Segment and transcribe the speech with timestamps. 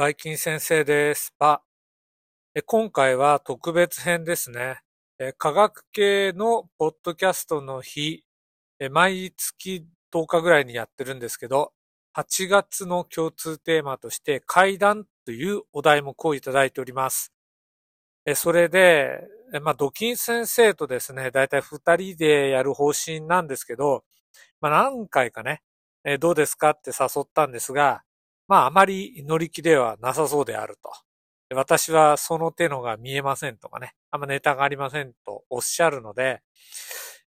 [0.00, 1.34] バイキン先生です。
[1.38, 1.62] パ。
[2.64, 4.80] 今回は特別編ですね。
[5.36, 8.24] 科学系のポッドキャストの日、
[8.90, 11.74] 毎月10日ぐらいにやってるんですけど、
[12.16, 17.34] 8月の共通テーマとして階段というお題目をいただいております。
[18.36, 19.28] それで、
[19.60, 24.04] まあ、ドキン先生とですね、だいたい2人でやる方針なんですけど、
[24.62, 25.60] まあ、何回かね、
[26.20, 28.02] どうですかって誘ったんですが、
[28.50, 30.90] まああまり乗り気ではなさそうであると。
[31.54, 36.42] 私はその手のが見えませんとかね、あんまネタがありませんとおっしゃるので、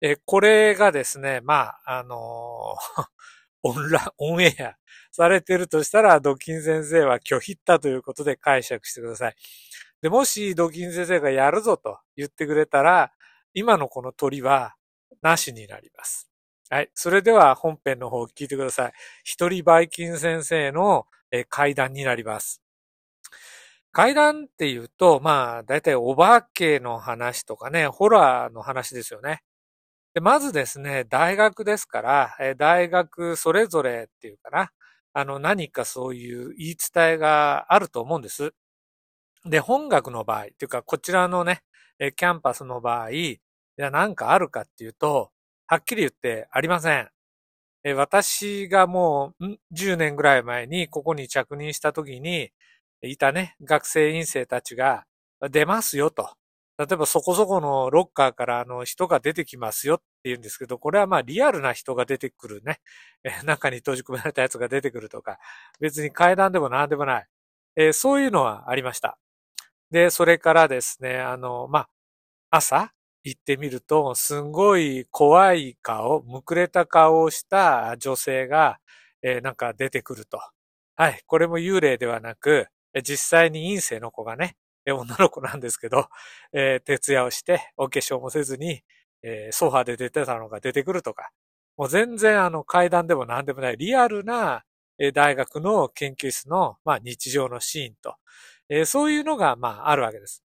[0.00, 3.04] えこれがですね、まあ、あのー、
[3.64, 4.76] オンラ、オンエア
[5.12, 9.36] されてるとしたら、ドキン先生は拒否ったということで解釈してください。
[10.00, 13.12] で、もしドキン先生がやるぞと言ってくれたら、
[13.52, 14.74] 今のこの鳥は
[15.20, 16.29] なしになります。
[16.72, 16.90] はい。
[16.94, 18.92] それでは本編の方を聞いてください。
[19.24, 21.06] 一人バイキン先生の
[21.48, 22.58] 階段になります。
[23.92, 29.40] 階段っていうと、まあ、だいたいお化けの話とかね、ホラーの話ですよね。
[30.14, 34.70] でまずですね、大学ですから、大学それぞれっていうかな、
[35.14, 38.52] あの、何かそういう言い伝えがあると思うんです。
[39.46, 41.62] で、本学の場合、っていうか、こちらのね、
[42.16, 45.30] キャンパスの場合、じゃあ何かあるかっていうと、
[45.70, 47.08] はっきり言ってありません。
[47.94, 52.50] 私がもう10年ぐらい前にここに着任した時に
[53.02, 55.04] いたね、学生院生たちが
[55.48, 56.28] 出ますよと。
[56.76, 62.80] 例えばそこそこのロッカーからあの人が出てきますよって言うんですけど、これはまあリアルな人が出てくるね。
[63.46, 65.38] 中に閉じ込められたやつが出てくるとか、
[65.78, 67.26] 別に階段でも何でもない。
[67.76, 69.18] えそういうのはありました。
[69.92, 71.88] で、それからですね、あの、まあ、
[72.50, 78.78] 朝、行ってみると、すんごい怖い顔、むくれた顔をした女性が、
[79.22, 80.40] えー、なんか出てくると。
[80.96, 81.22] はい。
[81.26, 82.68] これも幽霊ではなく、
[83.02, 86.08] 実際に陰性の子がね、女の子なんですけど、
[86.52, 88.82] えー、徹夜をして、お化粧もせずに、
[89.22, 91.30] えー、ソファで出てたのが出てくるとか、
[91.76, 94.64] もう全然あの階段でも何でもないリアルな、
[94.98, 98.16] え大学の研究室の、まあ、日常のシーンと、
[98.68, 100.44] えー、そういうのが、まあ、あるわけです。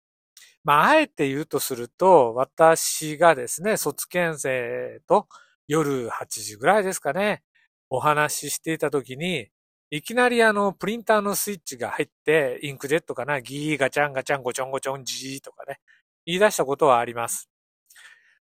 [0.64, 5.28] まあ、あえて言うとすると、私がですね、卒検生と
[5.68, 7.44] 夜8時ぐらいですかね、
[7.90, 9.50] お話ししていたときに、
[9.90, 15.80] いきなりあの、プリンターのスイッチが入って、インクジェットかな、ギーガチャンガチャンゴチョンゴチョンジーとかね、
[16.26, 17.50] 言い出したことはあります。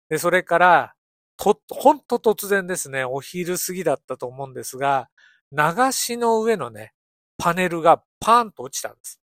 [0.09, 0.95] で、それから、
[1.37, 5.09] と、ほんと突然ですね、お昼過ぎだったと思うんですが、
[5.51, 6.93] 流しの上のね、
[7.37, 9.21] パネルがパーンと落ちたんです。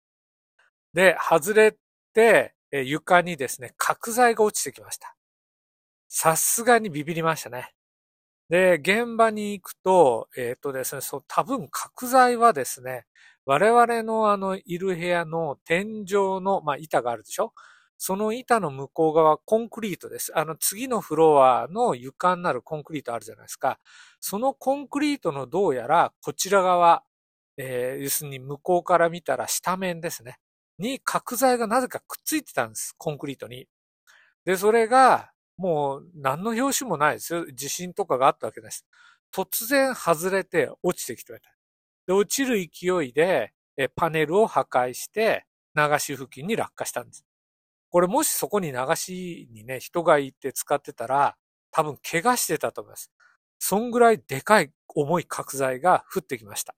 [0.94, 1.76] で、外れ
[2.14, 5.16] て、え床にですね、角材が落ちてきました。
[6.08, 7.72] さすがにビビりましたね。
[8.48, 13.06] で、現場に行くと、えっ、ー、とですね、そう、多分角材はですね、
[13.44, 17.52] 我々のあの、いる部屋の天井の、まあ、板があるでしょ？
[17.98, 20.36] その板の向こう側、コンクリートです。
[20.36, 23.78] あの、次のフロアの床になるコンクリートあるじゃないですか。
[24.20, 27.04] そのコンクリートのどうやら、こちら側、
[27.56, 30.38] えー、要するに向こうから見たら下面ですね。
[30.78, 32.94] に角材がなぜかくっついてたんです。
[32.98, 33.66] コンクリートに。
[34.44, 37.46] で、それが、もう何の拍子もないですよ。
[37.52, 38.86] 地震とかがあったわけです。
[39.32, 41.40] 突然外れて落ちてきてた。
[42.06, 47.24] で、落ちる勢いで、えパネルを破壊して、流し付近に落下したんです。
[47.90, 51.36] これもしそこに流しにね、人がいて使ってたら、
[51.70, 53.10] 多分怪我してたと思います。
[53.58, 56.74] そんぐらいでかい重い角材が降ってきました。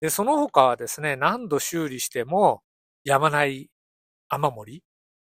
[0.00, 2.62] で、その他はですね、何度修理しても、
[3.06, 3.70] やまない
[4.28, 4.82] 雨漏り？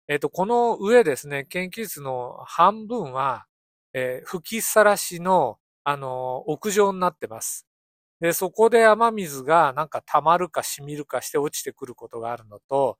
[0.09, 3.45] えっ、ー、と、この上ですね、研究室の半分は、
[3.93, 7.67] えー、吹きさらしの、あのー、屋上になってます。
[8.19, 12.97] で、そこで雨水がなんか溜まるか染みるかして落ちてくることがあるのと、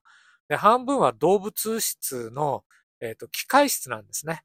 [0.47, 2.63] で、半分は動物室の、
[3.01, 4.43] えっ、と、機械室なんですね。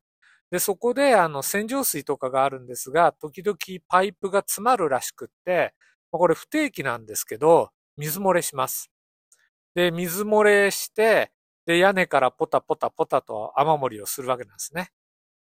[0.50, 5.74] で、そこで、あの、洗浄水とかがあるんですが、時々パイプが詰まるらしくって、
[6.10, 8.91] これ不定期なんですけど、水漏れします。
[9.74, 11.32] で、水漏れして、
[11.66, 14.90] で、屋根からポタポタポタと雨漏りをするわけなんですね。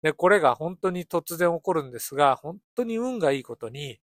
[0.03, 3.99] で、これが本当に突然起こるんですが、本当に運がいいことに、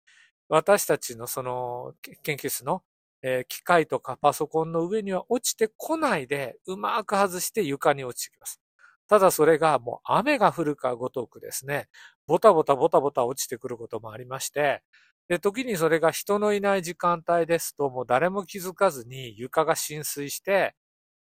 [0.48, 2.82] 私たちのその研究室の、
[3.22, 8.60] えー、機械とかパソコンの上には落ちてこないで、うまく外して床に落ちてきます。
[9.08, 11.88] ただそれがもう雨が降るかごとくですね、
[12.26, 14.82] ボタボタボタボタ落ちてくることもありまして、
[15.28, 20.74] で、時にそれが人のいない時間帯ですと、もう誰も気づかずに床が浸水して、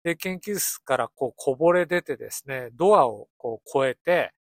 [0.05, 4.33] で、研究室からこうこぼれ出てですね、ドアをこう越えて、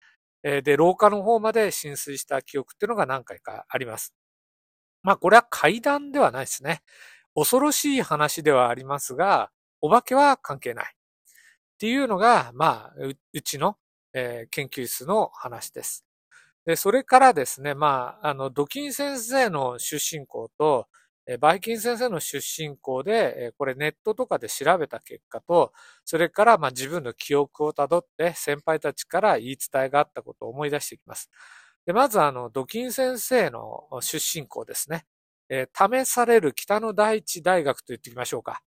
[0.44, 4.14] えで、廊下の方まで浸水した記憶っていうのが何回かあります。
[5.02, 6.82] まあ、これは階段ではないですね。
[7.34, 10.86] 恐ろしい話ではありますが、お化けは関係ない。
[10.86, 12.94] っていうのが、まあ、
[13.32, 13.76] うちの、
[14.14, 16.05] えー、研究室の話です。
[16.66, 20.88] で、それからですね、まあ、あの、ドキン先生の出身校と、
[21.40, 25.72] バイキン先生の出身校で、これネットとかで調べた結果と、
[26.04, 31.30] それからまあ自分の記憶をたどって先輩たちから言い伝えがあったことを思い出していきます。
[31.86, 35.04] で、まずあの、ドキン先生の出身校ですね。
[35.48, 38.62] え、試される北の第一大学と言っておきましょうか。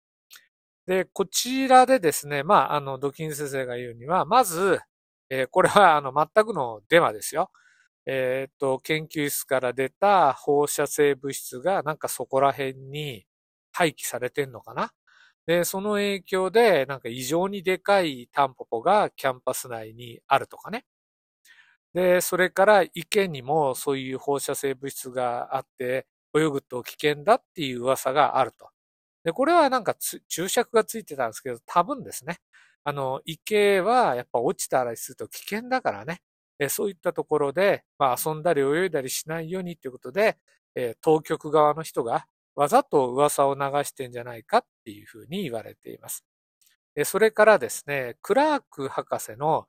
[0.87, 4.79] で、こちらでですね、まあ、あの、ドキン先生が言うには、まず、
[5.29, 7.51] えー、これはあの、全くのデマですよ。
[8.07, 13.25] えっ、と、研究室から出た放射性物質がなんかそこら辺に
[13.73, 14.91] 廃棄されてんのかな？
[15.47, 20.83] で、その影響でなんか異常にでかいタンポポがキャンパス内にあるとかね。
[21.93, 26.05] で、それから池にもそういう放射性物質があって
[26.35, 28.69] 泳ぐと危険だっていう噂があると。
[29.25, 29.95] で、これはなんか
[30.29, 32.37] 注釈がついてたんですけど、多分ですね。
[32.83, 36.21] あの、池はやっぱ落ちたりすると危険だからね。
[36.59, 40.37] えそういったところで、まあ、遊んだり泳いだりしないようにということで、
[40.75, 42.25] え当局側の人が
[42.55, 46.23] わざと噂を流してんじゃないかっていうふうに言われています。
[47.05, 49.67] それからですね、クラーク博士の、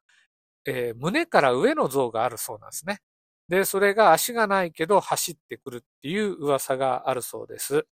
[0.67, 3.01] え胸から上の像があるそうなんですね。
[3.49, 7.87] で、それが足がないけど走ってくるっていう噂があるそうです。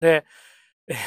[0.00, 0.24] で、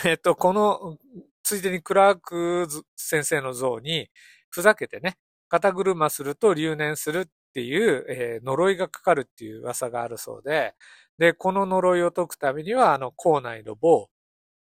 [0.05, 0.97] えっ、と、この、
[1.43, 4.09] ついでにクラーク先生の像に、
[4.49, 5.17] ふざけてね、
[5.51, 10.75] 肩車すると留年するっていう、えー、呪いがかかるっていう噂があるそうで、
[11.17, 14.09] で、この呪いを解くためには、あの、校内の某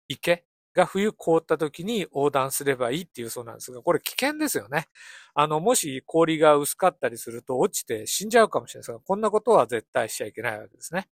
[0.07, 0.43] 池
[0.73, 4.87] が冬凍った時に横断すればいいっていうそうなんですが、これ危険ですよね。
[5.35, 11.07] あの、もし氷が薄かったりすると落ちて死んじゃうかもしれないですが、こんなことは絶対しちゃいけないわけですね。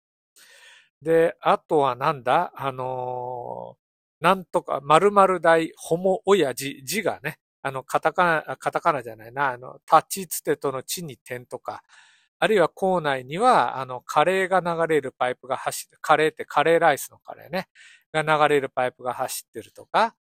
[1.03, 2.51] で、あとはなんだ？
[2.55, 11.83] あのー、なんとか、〇〇大、ホモ親父、字がね、あの、カタカナ、カタカナじゃないな、あの、立ちつてとの地に点とか、
[12.39, 17.67] あるいは校内には、あの、カレーが流れるパイプが走って、カレーってカレーライスのカレーね、
[18.13, 20.15] が流れるパイプが走ってるとか、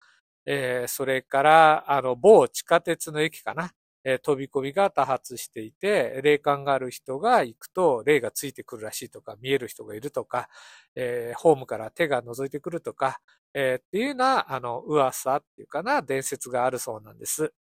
[0.47, 3.71] えー、それから、あの、某地下鉄の駅かな、
[4.05, 10.49] え、飛び込みが多発していて、霊感がある人が行くと霊がついてくるらしいとか、見える人がいるとか、
[10.95, 13.21] えー、ホームから手が覗いてくるとか、
[13.55, 17.53] えー、っていうような、あの、噂っていうかな、伝説があるそうなんです。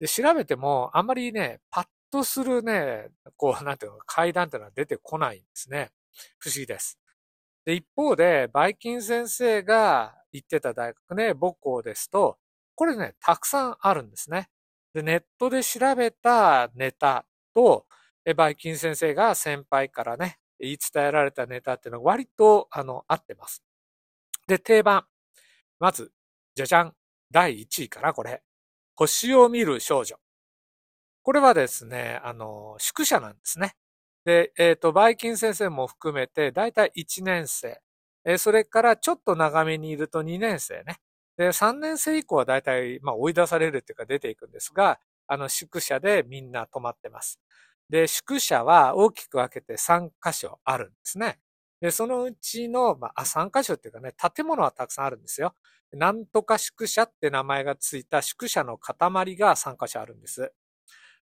[0.00, 5.90] で、調べても、あんまりね、パッとするね、こう、なんていうの、階段っていうのは出てこないんですね。
[6.38, 6.98] 不思議です。
[7.64, 12.38] で、一方で、バイキン先生が行ってた大学ね、母校ですと、
[12.74, 14.48] これね、たくさんあるんですね。
[14.98, 17.24] で、ネットで調べたネタ
[17.54, 17.86] と、
[18.36, 23.62] バイキン先生が先輩からね、言い伝えられたネタっていうのは割と、あの、合ってます。
[24.48, 25.04] で、定番。
[25.78, 26.12] まず、
[26.56, 26.94] じゃじゃん。
[27.30, 28.42] 第1位かな、これ。
[28.96, 30.16] 星を見る少女。
[31.22, 33.76] これはですね、あの、宿舎なんですね。
[34.24, 37.80] で、えっ、ー、と、バイキン先生も含めて、だいたい1年生。
[38.24, 40.98] え、それからちょっと長めにいると2年生ね。
[41.38, 44.98] で、3年生以降はだいたい、まあ、追い出されるっていうか出ていくんですが、
[45.28, 47.40] あの、宿舎でみんな泊まってます。
[47.88, 51.38] で、宿舎は大きく分けて3箇所あるんですね。
[51.80, 55.54] で、そのうちの、まあ、3箇所っていうかね、建物はたくさんあるんですよ。
[55.92, 60.52] なんとか宿舎って名前がついた宿舎の塊が3箇所あるんです。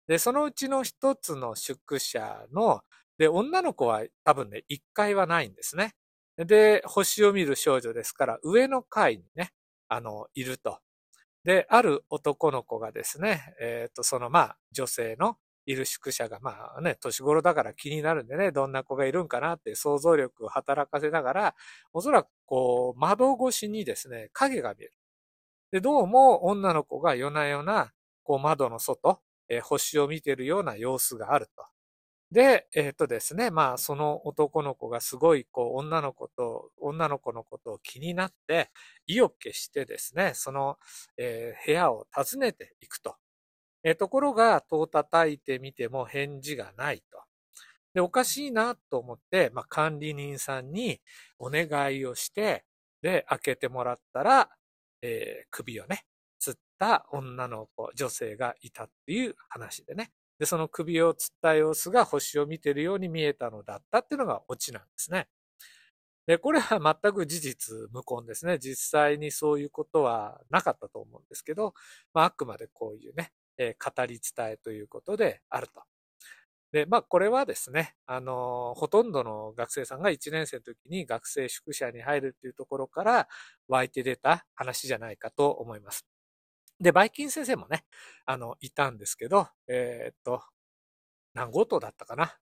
[0.06, 2.82] で、そのうちの一つの宿舎の、
[3.18, 5.94] で、女の子は多分ね、1階はないんですね。
[6.36, 9.52] で、星を見る少女ですから、上の階にね、
[9.94, 10.80] あの、いると。
[11.44, 15.36] で、ある男の子がですね、えっ、ー、と、そのまあ、女性の
[15.66, 21.54] いる宿舎が、まあね、年頃だから気になるんでね、どんな子がいるんかなって想像力を働かせながら、
[21.92, 24.92] おそらくこう、窓越しにですね、影が見える。
[25.70, 27.92] で、どうも女の子が夜な夜な、
[28.24, 31.73] こう窓の外、えー、星を見てるような様子があると。
[32.34, 38.72] で、えっ、ー、とですね、まあ、その男の子がすごい、こう、女の子と、女の子のことを気になって、
[39.06, 40.76] 意を決してですね、その、
[41.16, 43.14] えー、部屋を訪ねていくと。
[43.84, 47.22] えー、ところが、戸を叩いてみても返事がないと。
[47.94, 51.00] で、おかしいなと思って、まあ、管理人さんに
[51.38, 52.64] お願いをして、
[53.00, 54.50] で、開けてもらったら、
[55.02, 56.04] えー、首をね、
[56.40, 60.10] つった女の子、女性がいたっていう話でね。
[60.44, 65.26] で、その首をつった様子が星を見ているように見えたのだったっていうのがオチなんですね。
[66.26, 68.58] で、これは全く事実無根ですね。
[68.58, 71.72] 実際にそういうことはなかったと思うんですけど、
[72.12, 75.82] まあ、あくまでこういうね、えー、語り伝えということであると。
[76.72, 83.28] で、まあ、これはですね、あの、ほとんどの学生さんが1年生の時に学生宿舎に入るっていうところから
[83.68, 86.04] 湧いて出た話じゃないかと思います。
[86.84, 87.84] で、バイキン先生もね、
[88.26, 90.42] あの、いたんですけど、えー、っと、
[91.32, 92.36] 何号棟だったかな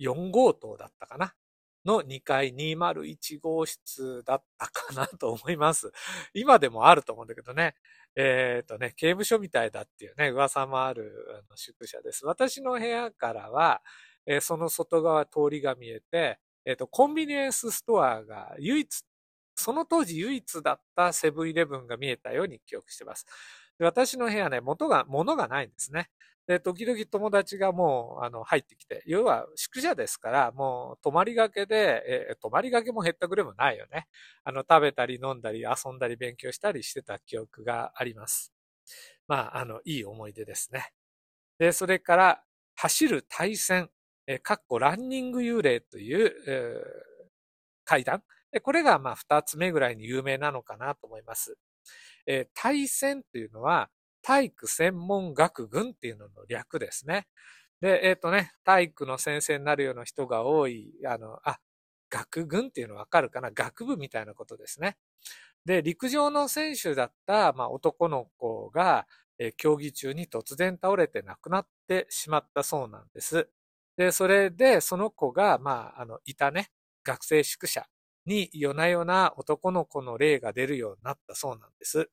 [0.00, 1.34] ?4 号棟だったかな？
[1.84, 5.90] の2階201号室だったかなと思います。
[6.34, 7.74] 今でもあると思うんだけどね。
[8.14, 12.24] えっ、とね、刑務所みたいだっていうね、噂もある宿舎です。
[12.24, 13.82] 私の部屋からは、
[14.24, 19.04] えー、その外側通りが見えて、えっ、ー、と、コンビニエンスストアが唯一、
[19.62, 23.26] その当時唯一だったセブンイレブンが見えたように記憶してます。
[23.78, 26.10] で私の部屋ね、元が、物がないんですね。
[26.46, 32.02] で、時々友達がもう、あの、入ってきて、要は宿舎ですから、もう泊まりがけで、
[32.32, 34.08] え泊まりがけも減ったくれもないよね。
[34.44, 38.52] あの、食べたり飲んだり遊んだり勉強したりしてた記憶があります。
[39.28, 40.92] まあ、あの、いい思い出ですね。
[41.58, 43.90] で、それから、走る対戦、
[44.26, 47.22] えかっこランニング幽霊という、えー、
[47.84, 48.22] 階段。
[48.60, 51.56] これが、まあ、二つ目ぐらいに有名なのかなと思います。
[52.26, 53.90] えー、対戦というのは、
[54.22, 57.26] 体育専門学群っていうのの略ですね。
[57.80, 61.58] で、えっ、ー、とね、体育の先生になるような人が多い、あの、あ、
[62.08, 63.50] 学群っていうのわかるかな？
[63.50, 64.96] 学部みたいなことですね。
[65.64, 69.06] で、陸上の選手だった、まあ、男の子が、
[69.38, 73.48] えー、競技中に突然倒れて亡くなってしまったそうなんです。
[73.96, 76.70] で、それで、その子が、まあ、あの、いたね、
[77.04, 77.86] 学生宿舎
[78.26, 82.10] に夜な夜な男の子の霊が出るようになったそうなんです。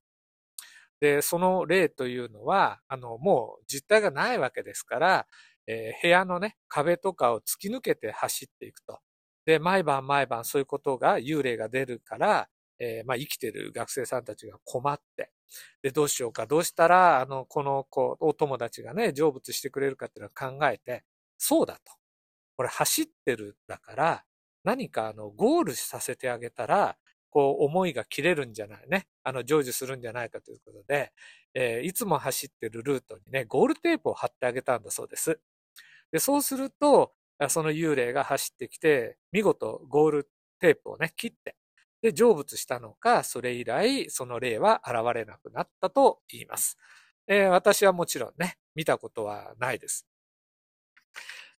[1.00, 5.26] で、その例というのは、あの、もう実体がないわけですから、
[5.66, 8.98] えー、部屋のね、壁とかを突き抜けて走っていくと。
[9.46, 12.48] で、毎晩毎晩そういうことが、幽霊が出るから、
[12.78, 15.30] えー、まあ生きてる学生さんたちが困って、
[15.82, 21.04] で、どうしようか、どうしたら、あの、この子、お友達がね、成仏してくれるかっていうのを考えて、
[21.38, 21.92] そうだと。
[22.56, 24.24] これ走ってるだから、
[24.64, 26.96] 何かあの、ゴールさせてあげたら、
[27.30, 29.06] こう、思いが切れるんじゃないね。
[29.22, 31.12] あの、成就するんじゃないかということで、
[31.54, 35.40] えー、いつも走ってるルートにね、ゴールテープを貼ってあげたんだそうです。
[36.12, 37.12] で、そうすると、
[37.48, 41.56] その幽霊が走ってきて、見事ゴールテープをね、切って、
[42.02, 46.76] で、成仏したのか、それ以来、その霊は現れなくなったと言います。
[47.26, 50.06] えー、私はもちろんね、見たことはないです。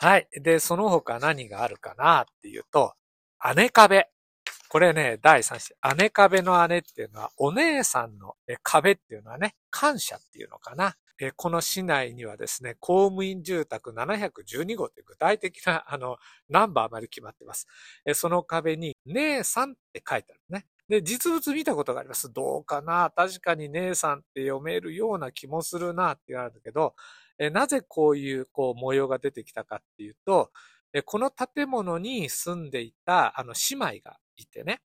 [0.04, 0.28] はい。
[0.34, 2.96] で、その他何があるかなっていうと、
[3.56, 4.08] 姉壁。
[4.68, 5.76] これね、第3子。
[5.96, 10.96] 姉壁の姉っていうのは、お姉さんの壁っていうのはね、感謝っていうのかな。
[11.36, 16.18] この市内にはですね、公務員住宅712号って具体的な、あの、
[16.50, 17.68] ナンバーまで決まってます。
[18.16, 20.66] その壁に、姉さんって書いてあるね。
[20.90, 22.34] で、実物見たことがあります。
[22.34, 26.96] どうかな確かに姉さんって読めるような気もするなって言われるけど、
[27.50, 30.52] なぜこういう、こう、模様が出てきたかっていうと、
[31.06, 34.82] この建物に住んでいた、あの、姉妹がいてね。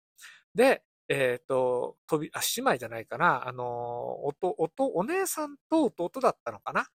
[0.55, 3.47] で、えっ、ー、と、飛び、あ、姉妹じゃないかな。
[3.47, 3.65] あの、
[4.25, 6.87] おと、お、お姉さんと弟だったのかな。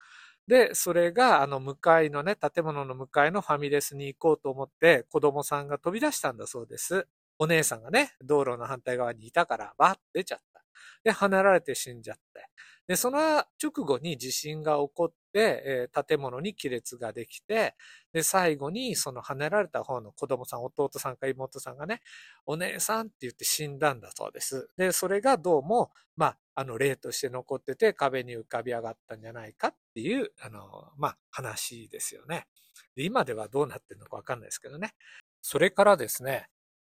[0.46, 7.06] で、それが、あの、向かいのね、建物の向かいのファミレスに行こうと思って、子供さんが飛び出したんだそうです。
[7.38, 10.62] お姉さんがね、道路の反対側にいたから、バーって出ちゃった。
[11.04, 12.48] で、離られて死んじゃって。
[12.88, 17.74] で、その直後に地震が起こって、えー、建物に亀裂ができて、
[18.12, 22.00] で、最後にその跳ねられた方の子供さん、弟さんか妹さんがね、
[22.46, 24.70] お姉さんって言って死んだんだそうです。
[24.76, 32.46] で、それがどうも、まあ、あの、例として残ってて壁に浮かび上がったんじゃないかっていう、あの、まあ、話ですよね。
[32.94, 34.94] で、今ではどうなってるのかわかんないですけどね。
[35.42, 36.48] それからですね、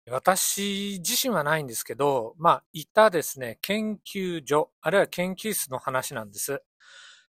[0.08, 6.62] 私自身はないんですけど、まあ、いたですね、研究所、あるいは研究室の話なんです。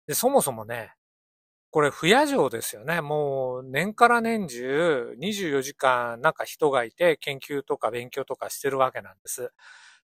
[0.06, 0.94] で、そもそもね、
[1.70, 3.00] これ、不夜城ですよね。
[3.00, 9.52] もう、年から年中、24時間、なんか人がいて、研究とか勉強とかしてるわけなんです。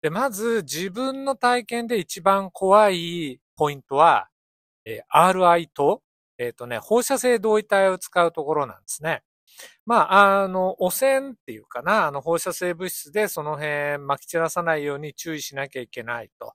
[0.01, 4.27] で、まず、自分の体験で一番怖いポイントは、
[4.86, 6.01] えー、RI と、
[6.38, 9.24] えっ、ー、とね、放射性同位体を使うところなんですね。
[9.86, 13.67] まあ、あの、汚染っていうかな、あの、放射性物質でその辺
[14.05, 16.53] 撒き散らさないように注意しなきゃいけないと。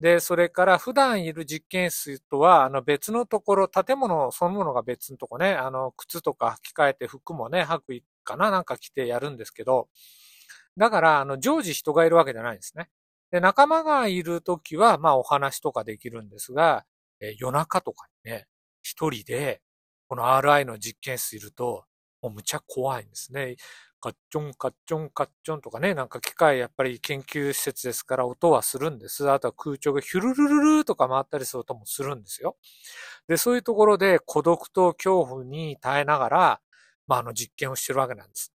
[0.00, 9.88] で、それから普段いる実験室とは、あの別のところ、建物そのものが別のとこね、あの、靴とか履き替えて服もね、履くかななんか着てやるんですけど、
[10.76, 12.88] だから、あの、常時人がいるわけじゃないんですね。
[13.30, 16.84] で、仲間がいるときは、まあお話とかできるんですが、
[17.20, 18.46] え夜中とかにね、
[18.82, 19.60] 一人で、
[20.08, 21.84] この RI の実験室いると、
[22.22, 23.56] もうむちゃ怖いんですね。
[24.00, 29.30] カッチョン、カッチョン、カッチョンとかね、なんか機械やっぱり研究施設ですから音はするんです。
[29.30, 32.56] あとは空調がヒュルルルルとか回ったりする音もするんですよ。
[33.28, 36.60] で、そういうところで孤独と恐怖に耐えながら、
[37.08, 38.52] まあ、あの実験をしてるわけなんです。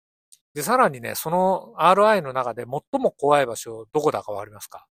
[0.54, 4.86] で、さらにね、その RI の中で最も怖い場所、どこだかわかりますか？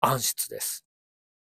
[0.00, 0.85] 暗室です。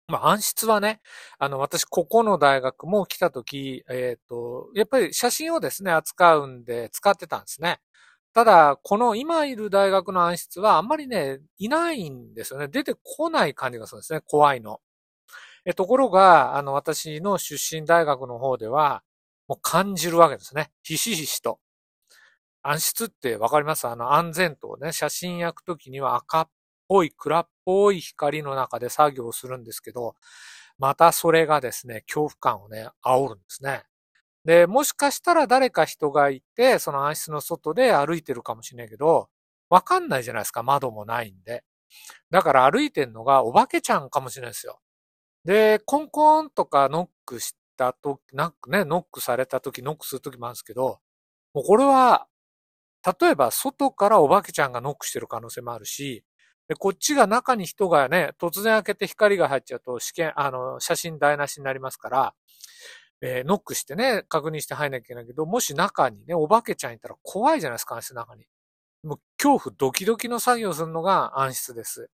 [0.09, 1.01] まあ、暗室はね、
[1.39, 7.81] あの、私、ここの大学も来たとき、えっ、ー、と、やっぱり写真をですね、扱うんで使ってたんですね。
[8.33, 12.69] ただ、この今いる大学の暗室はあんまりね、いないんですよね。
[12.69, 14.23] 出てこない感じがするんですね。
[14.27, 14.81] 怖いの。
[15.67, 19.03] え、ところが、あの、私の出身大学の方では、
[19.47, 20.71] もう感じるわけですね。
[20.83, 21.59] ひしひしと。
[22.63, 23.87] 暗室ってわかります？
[23.89, 26.49] あの、安全灯ね、写真焼くときには赤っ
[26.89, 30.15] ぽい、暗っぽい光の中で作業するんですけど、
[30.79, 33.85] またそれがですね、恐怖感をね、煽るんですね。
[34.45, 39.29] で、もしかしたら誰か人がいて、その暗室の外で歩いてるかもしれないけど、
[39.71, 41.65] わかんないじゃないですか、窓もないんで。
[42.31, 44.81] だから歩いてんのがお化けちゃんかもしれないですよ。
[45.45, 51.01] で、コンコンとかノックしたとき、なんかね、ノックされたとき、ノックするときもあるんですけど、
[51.55, 52.27] もうこれは
[53.21, 56.25] 例えば外からお化けちゃんがノックしてる可能性もあるし、
[56.69, 62.35] で、こっちが中に人がね、突然開けて光が入っちゃうと試験、あの、写真台無しになりますから、
[63.21, 68.45] えー、ノックしてね、確認して入んなきゃいけないけど、もし中にね、お化けちゃんいたら怖いじゃないですか、暗室の中に。
[69.03, 72.11] もう恐怖ドキドキの作業するのが暗室です。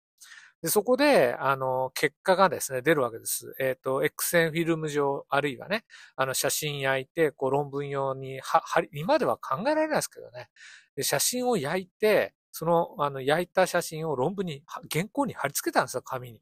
[0.61, 3.55] で、そこで、あの、結果がですね、出るわけです。
[3.59, 5.85] えっ、ー、と、X 線フィルム上、あるいはね、
[6.17, 10.49] あの、写真焼いて、こう、論文用に、は、はり、今では考えられないですけどね。
[10.97, 16.41] で、写真を焼いて、その、あの、焼いた写真を論文に、原稿に貼り付けたんですよ、紙に。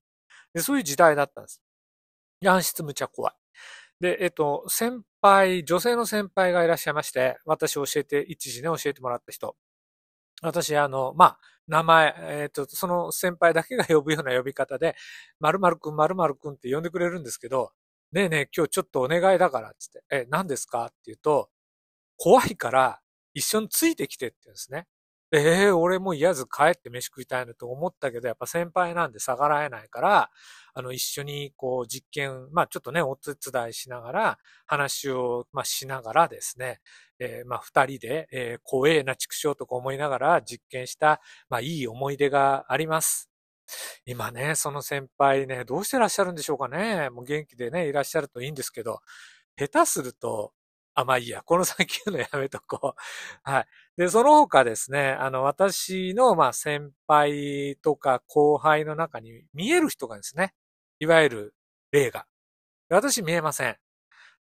[0.54, 1.62] で、そういう時代だったんです。
[2.44, 3.34] 暗室むちゃ怖い。
[4.02, 9.58] で、えっ、と、先輩、女性の先輩がいらっしゃいまして、私教えて、一時ね、教えてもらった人。
[10.42, 14.96] 私、あの、まあ、名前、えっ、と、その先輩だけが呼ぶような呼び方で、
[15.42, 17.74] 〇〇くん、〇〇くんって呼んでくれるんですけど、
[18.14, 20.86] ねえねえ、今日ちょっとお願いだから、つって、え、何ですか？
[20.88, 21.50] って言うと、
[22.18, 23.02] 怖いから
[23.34, 24.88] 一緒についてきてって言うんですね。
[25.34, 30.30] ええー、俺も嫌ず帰って飯食いたいなと思ったけど、やっぱ先輩なんで逆らえないから、
[30.74, 36.80] あの、一緒にこう実験、まあちょっとね、お手伝いしながら、話を、まあしながらですね、
[37.20, 43.30] えー、まあ二人で、えー、怖えな畜生とか思いながら実験した、まあいい思い出があります。
[44.06, 47.10] 今ね、その先輩ね、どうしてらっしゃるんでしょうかね。
[47.10, 49.02] もう元気でね、いらっしゃるといいんですけど、
[49.58, 50.54] 下手すると、
[50.96, 51.44] あ、まあいいや。
[51.44, 53.50] この先言うのやめとこう。
[53.50, 53.66] はい。
[53.98, 60.54] で、その他ですね、あの、私の、まあ、先輩とか後輩の中に見える人がですね、
[61.00, 61.56] いわゆる
[61.92, 62.28] 例が。
[62.90, 63.76] 私見えません。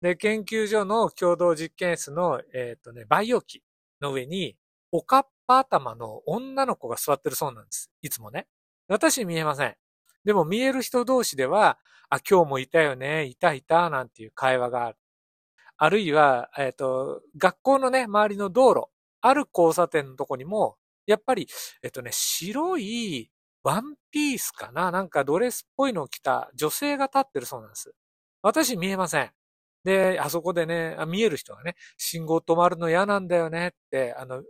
[0.00, 3.62] で、研究所の共同実験室の、えっ、ー、とね、培養器
[4.00, 4.56] の上に、
[4.90, 7.90] おかっぱ頭の女の子が座ってるそうなんです。
[8.02, 8.46] いつもね。
[8.88, 9.76] 私見えません。
[10.24, 11.78] でも見える人同士では、
[12.10, 14.98] あ、今日もいたよね、いたいた、なんていう会話がある。
[15.76, 18.88] あるいは、えっ、ー、と、学校のね、周りの道路、
[19.26, 21.48] ある交差点のとこにも、やっぱり、
[21.82, 23.30] えっ、とね、白い
[23.62, 24.90] ワンピースかな？
[24.90, 27.94] なんかドレスっぽいのを着た女性が立ってるそうなんです。
[28.42, 29.30] 私見えません。
[29.84, 34.42] で、あそこでね、見える人がね、信号止まるの嫌なんだよねって、あの、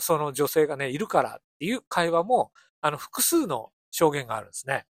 [0.00, 4.84] その女性がね、いるからっていう会話も、あの、複数の証言があるんですね。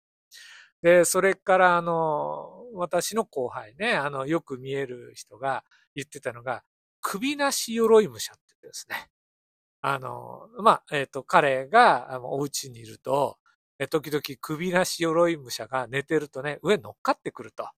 [0.82, 6.64] で、それから、あの、私の後輩ね、あの、よく見える人が言ってたのが、
[7.00, 9.08] 首なし鎧武者って言ってですね。
[9.82, 13.38] あの、まあ、えっ、ー、と、彼が、あの、お家にいると、
[13.80, 17.68] え時々首なし鎧武者が寝てるとね、上乗っかってくると。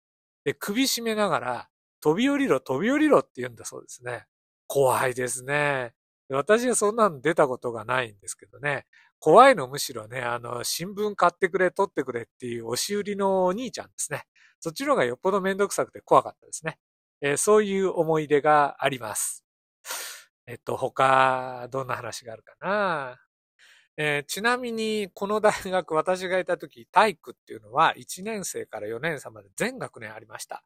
[0.45, 1.69] で、首絞めながら、
[2.01, 4.27] 飛び降りろ、飛び降りろって言うんだそうですね。
[4.67, 5.95] 怖いですね。
[6.29, 8.87] 私はそんなの出たことがないんですけどね。
[9.19, 14.25] 怖いのむしろね、あの、新聞買ってくれ、取ってくれっていう押し売りのお兄ちゃんですね。
[14.61, 16.79] そっちの方がよっぽどめんどくさくて怖かったですね。
[17.23, 19.43] えー、そういう思い出があります。
[20.46, 23.18] えっと、他、どんな話があるかな。
[23.96, 30.64] えー、ちなみに、この大学、私がいた時、体育っていうのは1年生から4年生まで全学年ありました。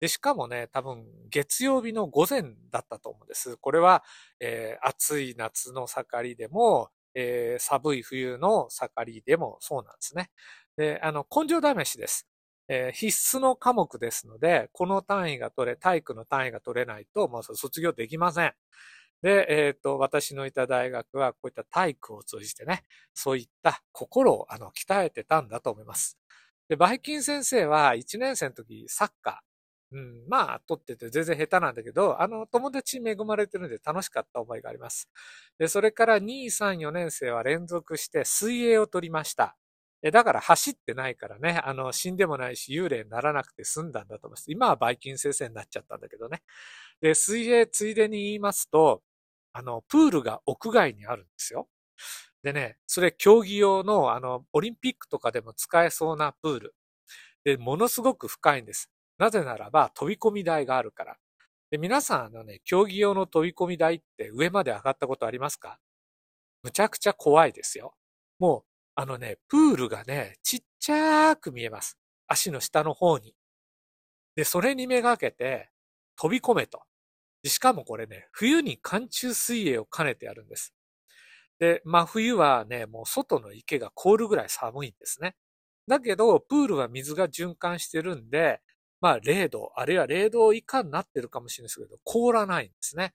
[0.00, 3.56] で、しかもね、多分、月曜日の午前だったと思うんです。
[3.58, 4.02] これは、
[4.40, 10.30] えー、暑い夏の盛りでも、えー、寒い冬の盛りでもそうなんですね。
[10.76, 12.26] で、あの、根性試しです。
[12.68, 18.54] えー、必須の科目ですので、この単位が取れ、体育の単位が取れないと、もう卒業できません。
[19.22, 26.18] で、えっ、ー、と、私のいた大学はこういった体育を通じてね、そういった心をあの鍛えてたんだと思います。
[26.68, 35.08] で、バイキン先生は1年生の時サッカー、うん、まあ、撮ってて全然下手なんだけど、あの、友達に恵まれてるんで楽しかった思いがあります。
[35.58, 39.56] で、それから2、3、4年生は連続して水泳を取りました。
[40.10, 44.50] だから走ってないからね、あの、死んでもないし、幽霊にならなくて済んだんだと思います。
[44.50, 46.42] 今はバイキン先生になっちゃったんだけどね。
[47.00, 49.02] で、水泳ついでに言いますと、
[49.52, 51.68] あの、プールが屋外にあるんですよ。
[52.42, 56.74] でね、それ競技用の、あの、オリンピックとかでも使えそうなプール。
[57.44, 58.90] で、ものすごく深いんです。
[59.18, 61.16] なぜならば、飛び込み台があるから。
[61.70, 65.78] で、皆さんあのね、競技用の飛び込み台って上まで上がったことありますか？
[66.62, 67.94] むちゃくちゃ怖いですよ。
[68.38, 68.64] もう、
[68.96, 71.98] あのね、プールがね、ちっちゃーく見えます。
[72.28, 73.34] 足の下の方に。
[74.36, 75.70] で、それにめがけて
[76.16, 76.82] 飛び込めと。
[77.48, 80.74] しかもこれね、冬に寒中水泳を兼ねてやるんです。
[81.58, 85.36] で、真冬はね、もう外の池が凍るぐらい寒いんですね。
[85.88, 88.60] だけど、プールは水が循環してるんで、
[89.00, 93.14] まあ0度、あるいは0度以下になってるかもしれないですけど、凍らないんですね。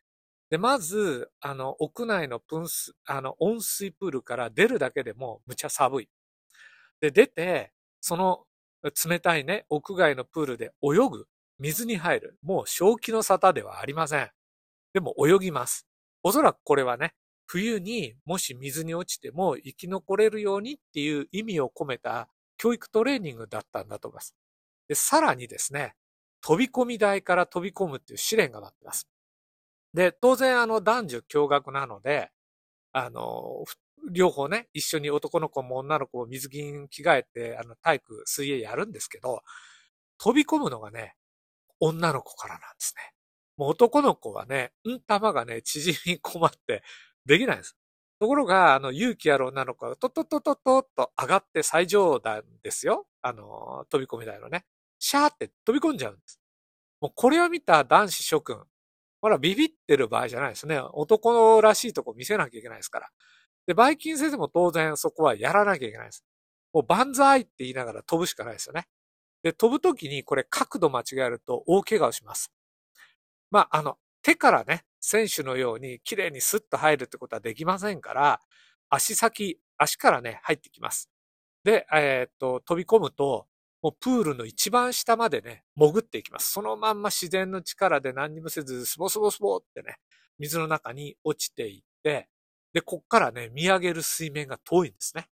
[0.49, 6.09] で、まず、あの、屋内の噴水、あの、温水プールから出るだけでもむちゃ寒い。
[7.01, 8.45] で、出て、その
[9.09, 11.27] 冷たいね、屋外のプールで泳ぐ、
[11.59, 12.37] 水に入る。
[12.41, 14.29] もう正気の沙汰ではありません。
[14.93, 15.87] でも泳ぎます。
[16.23, 17.13] おそらくこれはね、
[17.45, 24.35] 冬にもし水に落ちても生き残れるようにっていう意味を込めた教育トレーニングだったんだと思います。
[24.87, 25.95] で、さらにですね、
[26.41, 29.07] 飛び込み台から飛び込むっていう試練が待ってます。
[29.93, 32.31] で、当然あの男女共学なので、
[32.91, 33.63] あの、
[34.11, 39.41] 両方ね、一緒に男の子も女の子も水着に着替えて、あの、体育、水泳やるんですけど、
[40.17, 41.15] 飛び込むのがね、
[41.79, 43.13] 女の子からなんですね。
[43.57, 46.83] もう男の子はね、うん玉がね、縮み困って
[47.25, 47.75] できないんです。
[48.19, 53.07] ところが、あの、勇気ある女の子がトトトトトっと上がって最上段ですよ。
[53.21, 54.65] あの、飛び込み台のね。
[54.99, 56.39] シャーって飛び込んじゃうんです。
[57.01, 58.63] もうこれを見た男子諸君、
[59.21, 60.79] ほら、ビビってる場合じゃないですね。
[60.79, 63.09] 男らしいとこ見せなきゃいけないですから。
[63.67, 66.23] で、バイキン先生も当然そこはやらなきゃいけないです。
[66.73, 68.87] もう万歳って言いながら飛ぶしかないですよね。
[69.43, 72.51] で、飛ぶときにこれ角度間違えると大怪我をします。
[73.51, 78.41] まあ、あの、手からね、選手のように綺麗にスッと入るってことはできませんから、
[78.89, 81.09] 足先、足からね、入ってきます。
[81.63, 83.47] で、えー、っと、飛び込むと、
[83.81, 86.51] もうプールの一番下までね、潜っていきます。
[86.51, 89.97] そのまんま自然の力で何にもせず、スボスボスボってね、
[90.39, 92.27] 水の中に落ちていって、
[92.73, 95.27] で、こっからね、見上げる水面が遠いんですね。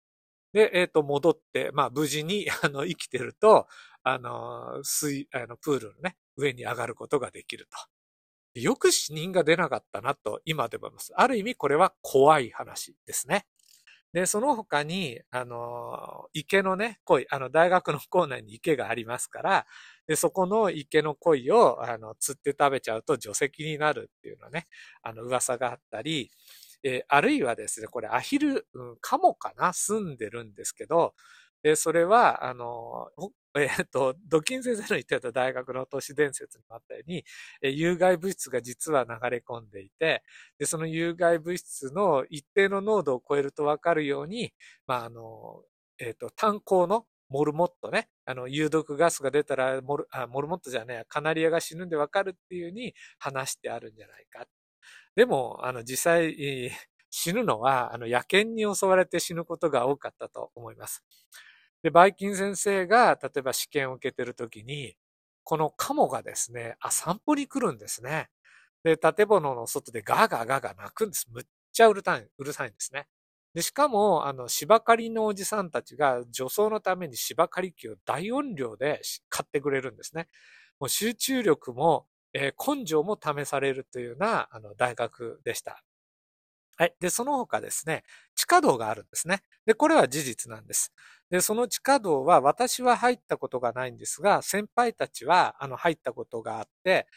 [0.53, 3.67] で、えっ、ー、と、戻って、まあ、無事に、 あの、生きてると、
[4.03, 8.59] あの、水、あの、プールのね、上に上がることができると。
[8.59, 11.13] よく死人が出なかったなと、今でも思います。
[11.15, 13.47] ある意味、これは怖い話ですね。
[14.13, 19.65] で、その他に、あの、池のね、鯉、あの、大学の校内に池がありますから、
[20.05, 24.67] で、そこの池の鯉を、あの、釣って食べちゃうと除石になるっていうのね、
[25.01, 26.29] あの、噂があったり、
[26.83, 29.73] えー、あるいはですね、これアヒル、うん、カモかな？
[29.73, 31.13] 住んでるんですけど、
[31.63, 33.09] で、それは、あの、
[33.55, 37.23] えっ、と、ドキン先生の言ってた大学の都市伝説にもあったように、
[37.61, 40.23] え有害物質が実は流れ込んでいて、
[40.57, 44.53] で、その有害物質の一定の濃度を超えるとわかるように、
[44.87, 45.63] まあ、あの、
[45.99, 54.45] えっ、と、炭鉱のモルモットね、あの、有毒ガスが出たらモル、モルモットじゃねえ、カナリアが死ぬんでわかるっていうに話してあるんじゃないか。
[55.15, 56.71] でも、あの、実際、
[57.09, 61.03] 死ぬのは、あの、野犬に襲われて死ぬことが多かったと思います。
[61.83, 64.95] で、バイキン先生が、例えば試験を受けてるときに、
[65.43, 68.29] このカモがですね、あ、散歩に来るんですね。
[68.83, 71.27] で、建物の外でガーガーガーガー鳴くんです。
[71.31, 73.07] むっちゃうるさい、うるさいんですね。
[73.53, 80.27] で、しかも、あの、芝刈りのおじさんたちが除草のために芝刈り機を大音量で買ってくれるんですね。
[80.79, 85.83] もう集中力も、えー、根性も試されるというような、あの、大学でした。
[86.77, 86.95] はい。
[86.99, 88.03] で、その他ですね、
[88.35, 89.41] 地下道があるんですね。
[89.65, 90.91] で、これは事実なんです。
[91.29, 97.07] で、その地下道は私は入ったことがないんですが、先輩たちは、あの、入ったことがあって、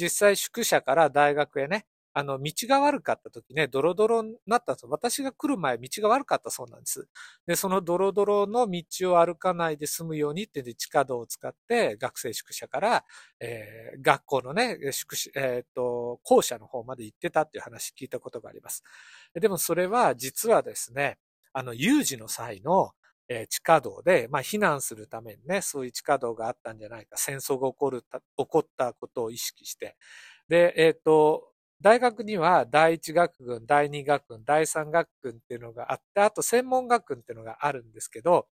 [0.00, 4.88] 実際宿舎から大学へね、あの、道が悪かった時ね、ドロドロになったと。
[4.88, 7.08] 私が来る前、道が悪かったそうなんです。
[7.44, 13.04] で、そのドロドロの道を歩かないで済むようにってで地下道を使って、学生宿舎から、
[13.40, 18.84] えー、学校のね、宿舎、えっ、と、校舎の方まで行ってたっていう話聞いたことがあります。
[19.34, 21.18] でもそれは実はですね、
[21.52, 22.92] あの、有事の際の、
[23.28, 29.96] えー、地下道で、まあ、避難するためにね、そういう地下道があったんじゃないか、戦争が起こる、起こったことを意識して。
[30.48, 38.46] で、えっ、ー、と、大学には第一学群、第二学群、第三学群っていうのがあって、あと専門学群っていうのがあるんですけど、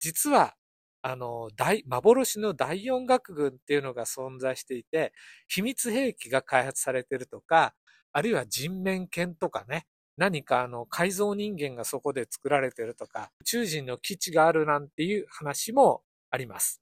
[0.00, 0.54] 実は
[1.02, 5.12] あの、大、幻の第四学群っていうのが存在していて、
[5.48, 7.74] 秘密兵器が開発されてるとか、
[8.12, 16.81] あるいは人面犬とかね、何かあの改造人間がそこで作られてるとか、宇宙人の基地があるなんていう話もあります。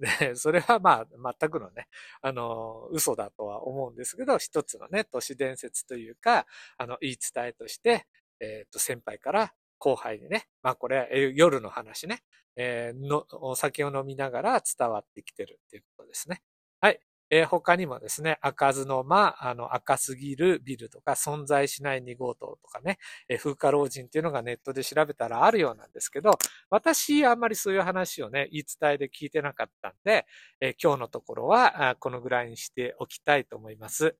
[0.00, 1.88] で、それはまあ全くのね、
[2.22, 8.06] あの、嘘だとは思うんですけど、一つのね、都市伝説というか、あの、言い伝えとして、
[8.40, 12.22] えっ、ー、と、先輩から後輩にね、まあこれ、夜の話ね、
[12.56, 16.42] えー、の、お酒を飲みながら伝わってきてるっていうことですね。
[16.80, 17.00] はい。
[17.30, 26.32] えー、他にもですね、開かずの間、あの、赤すぎるビルとか、存在しない2号棟とかね、えー、風化老人っていうのがネットで調べたらあるようなんですけど、
[26.70, 30.26] 私、あんまりそういう話をね、言い伝えで聞いてなかったんで、
[30.60, 34.16] えー、今日のところは、このぐらいにしておきたいと思います。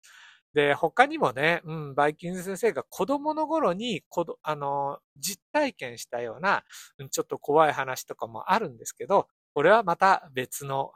[0.56, 6.64] で、他にもね、うん、バイキング先生が子供の頃に、こど、あの、実体験したような、
[7.10, 10.92] ちょっと怖い話とかもあるんですけど、これはまた別の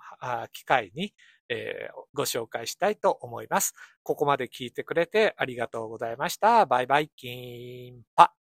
[0.52, 1.14] 機会に、
[2.12, 3.72] ご紹介したいと思います。
[4.02, 6.66] ここまで聞いてくれてありがとうございました。
[6.66, 8.39] バイバイキンパ。